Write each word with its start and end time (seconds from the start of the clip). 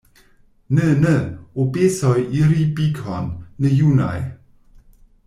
Ne, 0.77 0.85
ne, 1.01 1.13
Obesoj 1.63 2.17
iri 2.39 2.65
Bikon, 2.79 3.27
ne 3.59 3.69
junaj. 3.81 4.19